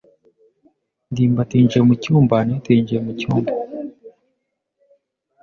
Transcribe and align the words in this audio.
ndimbati 1.11 1.53
yinjiye 1.57 1.83
mu 1.89 1.95
cyumba 2.03 2.33
anet 2.41 2.65
yinjiye 2.69 2.99
mu 3.05 3.11
cyumba. 3.19 3.51